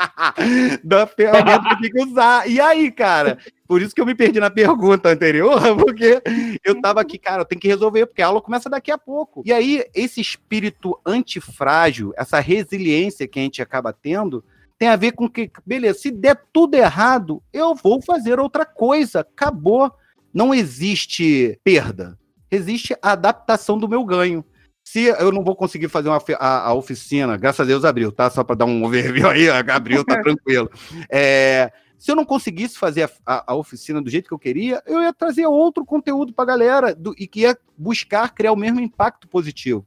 [0.82, 2.50] da ferramenta que que usar.
[2.50, 3.38] E aí, cara?
[3.68, 6.20] Por isso que eu me perdi na pergunta anterior, porque
[6.64, 9.42] eu estava aqui, cara, eu tenho que resolver, porque a aula começa daqui a pouco.
[9.46, 14.44] E aí, esse espírito antifrágil, essa resiliência que a gente acaba tendo,
[14.82, 19.20] tem a ver com que, beleza, se der tudo errado, eu vou fazer outra coisa.
[19.20, 19.92] Acabou.
[20.34, 22.18] Não existe perda.
[22.50, 24.44] Existe a adaptação do meu ganho.
[24.82, 28.28] Se eu não vou conseguir fazer uma, a, a, oficina, graças a Deus abriu, tá?
[28.28, 30.68] Só para dar um overview aí, abriu, tá tranquilo.
[31.08, 34.82] É, se eu não conseguisse fazer a, a, a, oficina do jeito que eu queria,
[34.84, 38.56] eu ia trazer outro conteúdo para a galera do, e que ia buscar criar o
[38.56, 39.86] mesmo impacto positivo.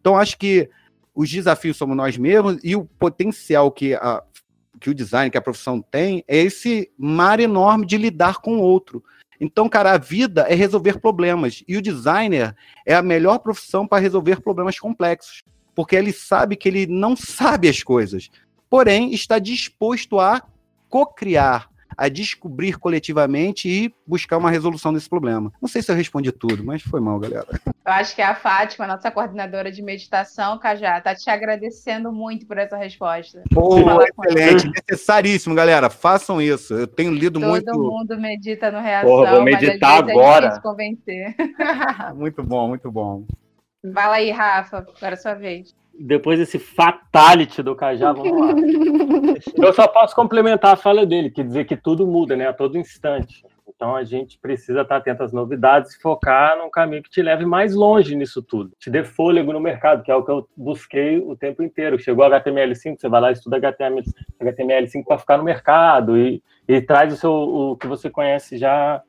[0.00, 0.68] Então, acho que
[1.14, 4.22] os desafios somos nós mesmos e o potencial que a,
[4.80, 8.62] que o design, que a profissão tem, é esse mar enorme de lidar com o
[8.62, 9.02] outro.
[9.40, 11.64] Então, cara, a vida é resolver problemas.
[11.66, 12.54] E o designer
[12.86, 15.42] é a melhor profissão para resolver problemas complexos.
[15.74, 18.30] Porque ele sabe que ele não sabe as coisas.
[18.70, 20.42] Porém, está disposto a
[20.88, 25.52] co-criar a descobrir coletivamente e buscar uma resolução desse problema.
[25.60, 27.46] Não sei se eu respondi tudo, mas foi mal, galera.
[27.66, 32.58] Eu acho que a Fátima, nossa coordenadora de meditação, Cajá, tá te agradecendo muito por
[32.58, 33.42] essa resposta.
[33.52, 35.90] Pô, excelente, necessaríssimo, galera.
[35.90, 36.74] Façam isso.
[36.74, 37.64] Eu tenho lido Todo muito.
[37.64, 39.08] Todo mundo medita no reação.
[39.08, 40.46] Porra, vou meditar agora.
[40.56, 41.34] É convencer.
[42.14, 43.24] muito bom, muito bom.
[43.84, 45.74] Vai lá aí, Rafa, agora é sua vez.
[46.04, 48.54] Depois desse fatality do Cajá, vamos lá.
[49.56, 52.48] Eu só posso complementar a fala dele, que dizer que tudo muda, né?
[52.48, 53.44] A todo instante.
[53.68, 57.46] Então a gente precisa estar atento às novidades e focar num caminho que te leve
[57.46, 58.72] mais longe nisso tudo.
[58.80, 61.98] Te dê fôlego no mercado, que é o que eu busquei o tempo inteiro.
[61.98, 67.12] Chegou HTML5, você vai lá e estuda HTML5 para ficar no mercado e, e traz
[67.12, 69.00] o, seu, o que você conhece já,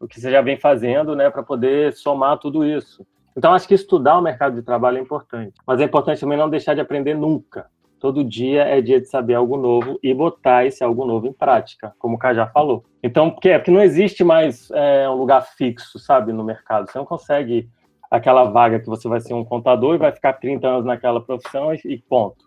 [0.00, 3.06] o que você já vem fazendo, né, para poder somar tudo isso.
[3.38, 6.50] Então acho que estudar o mercado de trabalho é importante, mas é importante também não
[6.50, 7.66] deixar de aprender nunca.
[8.00, 11.94] Todo dia é dia de saber algo novo e botar esse algo novo em prática,
[12.00, 12.84] como o Cajá falou.
[13.00, 16.90] Então, porque, é, porque não existe mais é, um lugar fixo, sabe, no mercado.
[16.90, 17.70] Você não consegue
[18.10, 21.72] aquela vaga que você vai ser um contador e vai ficar 30 anos naquela profissão
[21.72, 22.44] e, e ponto.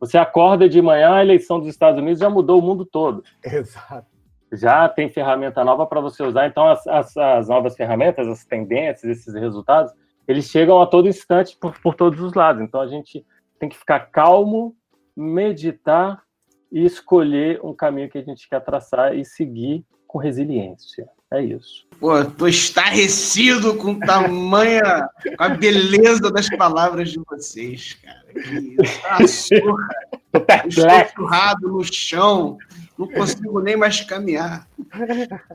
[0.00, 3.22] Você acorda de manhã, a eleição dos Estados Unidos já mudou o mundo todo.
[3.44, 4.06] Exato.
[4.52, 6.48] Já tem ferramenta nova para você usar.
[6.48, 9.92] Então, as, as, as, novas ferramentas, as tendências, esses resultados,
[10.26, 12.62] eles chegam a todo instante por, por todos os lados.
[12.62, 13.24] Então, a gente
[13.58, 14.76] tem que ficar calmo
[15.16, 16.22] meditar
[16.70, 21.08] e escolher um caminho que a gente quer traçar e seguir com resiliência.
[21.32, 21.86] É isso.
[21.98, 28.22] Pô, tô estarrecido com tamanha, com a beleza das palavras de vocês, cara.
[28.32, 28.76] Que
[29.24, 29.50] isso,
[30.46, 32.58] tá Estou surrado no chão,
[32.98, 34.68] não consigo nem mais caminhar.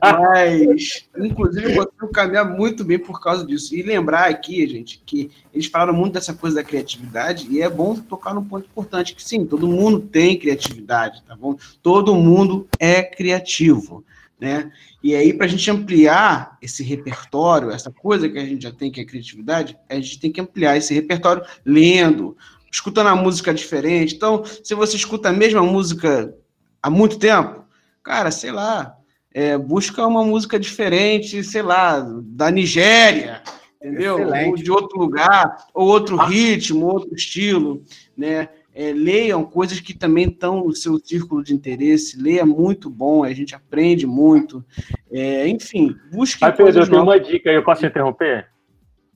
[0.02, 3.74] Mas, inclusive, eu consigo caminhar muito bem por causa disso.
[3.74, 7.94] E lembrar aqui, gente, que eles falaram muito dessa coisa da criatividade e é bom
[7.94, 11.56] tocar num ponto importante, que sim, todo mundo tem criatividade, tá bom?
[11.82, 14.04] Todo mundo é criativo,
[14.40, 14.70] né?
[15.02, 18.90] E aí, para a gente ampliar esse repertório, essa coisa que a gente já tem,
[18.90, 22.36] que é criatividade, a gente tem que ampliar esse repertório lendo,
[22.70, 24.14] escutando a música diferente.
[24.14, 26.34] Então, se você escuta a mesma música
[26.82, 27.64] há muito tempo,
[28.02, 28.96] cara, sei lá,
[29.32, 33.42] é, busca uma música diferente, sei lá, da Nigéria,
[33.80, 34.18] entendeu?
[34.18, 34.48] Excelente.
[34.48, 37.82] Ou de outro lugar, ou outro ritmo, outro estilo,
[38.16, 38.48] né?
[38.78, 43.32] É, leiam coisas que também estão no seu círculo de interesse, leia muito bom, a
[43.32, 44.64] gente aprende muito.
[45.10, 46.40] É, enfim, busque.
[46.40, 48.46] Mas, Pedro, eu tenho uma dica, eu posso te interromper?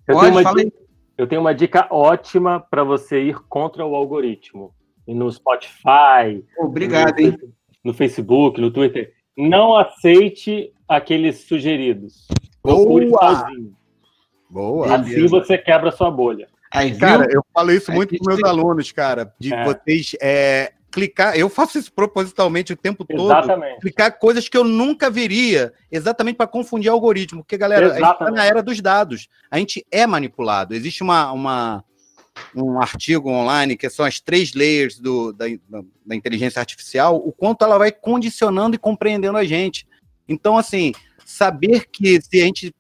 [0.08, 0.76] Eu, Pode, tenho, uma dica,
[1.16, 4.74] eu tenho uma dica ótima para você ir contra o algoritmo
[5.06, 6.44] no Spotify.
[6.58, 7.38] Obrigado, no, hein?
[7.84, 9.12] No Facebook, no Twitter.
[9.36, 12.26] Não aceite aqueles sugeridos.
[12.60, 13.36] Procure Boa!
[13.36, 13.76] sozinho.
[14.50, 14.92] Boa.
[14.92, 15.28] Assim beleza.
[15.28, 16.48] você quebra a sua bolha.
[16.72, 18.48] Aí, cara, eu falo isso muito com meus tem...
[18.48, 19.64] alunos, cara, de é.
[19.64, 21.36] vocês é, clicar.
[21.36, 23.24] Eu faço isso propositalmente o tempo todo.
[23.24, 23.80] Exatamente.
[23.80, 27.42] Clicar coisas que eu nunca veria, exatamente para confundir algoritmo.
[27.42, 28.04] Porque, galera, exatamente.
[28.04, 29.28] a gente está na era dos dados.
[29.50, 30.74] A gente é manipulado.
[30.74, 31.84] Existe uma, uma,
[32.54, 35.46] um artigo online que são as três layers do, da,
[36.06, 39.86] da inteligência artificial, o quanto ela vai condicionando e compreendendo a gente.
[40.28, 40.92] Então, assim,
[41.24, 42.74] saber que se a gente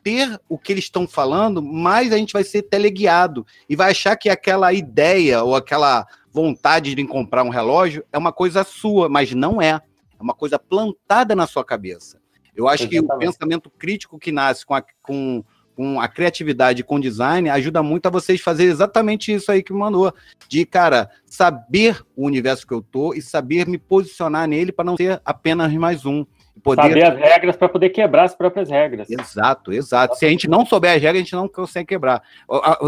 [0.00, 4.16] manter o que eles estão falando, mais a gente vai ser teleguiado e vai achar
[4.16, 9.32] que aquela ideia ou aquela vontade de comprar um relógio é uma coisa sua, mas
[9.32, 9.80] não é.
[10.18, 12.20] É uma coisa plantada na sua cabeça.
[12.54, 13.08] Eu acho Exatamente.
[13.08, 15.44] que o pensamento crítico que nasce com, a, com
[15.76, 20.12] com a criatividade, com design, ajuda muito a vocês fazer exatamente isso aí que mandou.
[20.46, 24.98] De, cara, saber o universo que eu tô e saber me posicionar nele para não
[24.98, 26.26] ser apenas mais um.
[26.62, 26.82] Poder...
[26.82, 29.08] Saber as regras para poder quebrar as próprias regras.
[29.10, 30.16] Exato, exato.
[30.16, 32.22] Se a gente não souber as regras, a gente não consegue quebrar.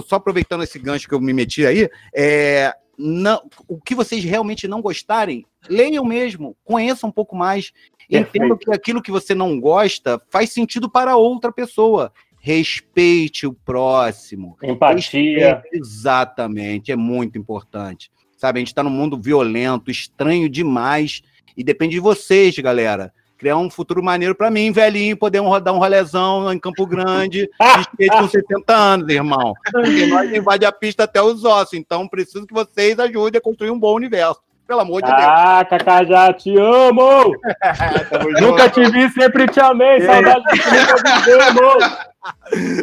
[0.07, 4.69] Só aproveitando esse gancho que eu me meti aí, é, não, o que vocês realmente
[4.69, 7.73] não gostarem, leiam mesmo, conheçam um pouco mais,
[8.11, 14.59] entendam que aquilo que você não gosta faz sentido para outra pessoa respeite o próximo.
[14.63, 15.55] Empatia.
[15.55, 18.11] Respeite, exatamente, é muito importante.
[18.37, 21.23] Sabe, a gente está num mundo violento, estranho demais,
[21.57, 23.15] e depende de vocês, galera.
[23.43, 27.51] Criar um futuro maneiro para mim, velhinho, poder rodar um rolezão em Campo Grande,
[27.99, 29.53] de com 70 anos, irmão.
[29.69, 33.73] Porque nós invade a pista até os ossos, então preciso que vocês ajudem a construir
[33.73, 34.41] um bom universo.
[34.65, 35.21] Pelo amor de Deus.
[35.21, 37.35] Ah, Cacá, já te amo!
[38.41, 39.97] nunca te vi, sempre te amei.
[39.97, 40.07] É.
[40.07, 42.13] Saudade de nunca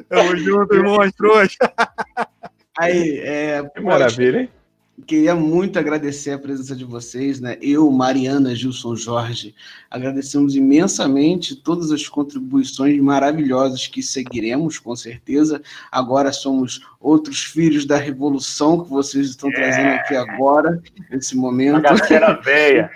[0.10, 1.58] Tamo junto, irmão, trouxa.
[2.78, 4.50] Aí, é, que maravilha, hein?
[5.06, 7.58] Queria muito agradecer a presença de vocês, né?
[7.62, 9.56] Eu, Mariana, Gilson Jorge,
[9.90, 15.62] agradecemos imensamente todas as contribuições maravilhosas que seguiremos, com certeza.
[15.92, 21.86] Agora somos outros filhos da revolução que vocês estão trazendo aqui agora, nesse momento.
[21.86, 22.92] A veia.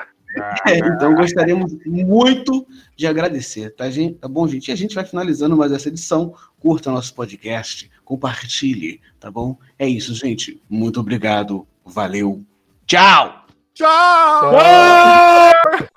[0.68, 4.16] É, então gostaríamos muito de agradecer, tá, gente?
[4.16, 4.70] Tá bom, gente?
[4.70, 6.34] E a gente vai finalizando mais essa edição.
[6.60, 9.58] Curta nosso podcast, compartilhe, tá bom?
[9.78, 10.60] É isso, gente.
[10.70, 11.68] Muito obrigado.
[11.86, 12.44] Valeu.
[12.88, 13.34] Tchau!
[13.74, 14.52] Tchau!
[14.52, 15.88] Tchau!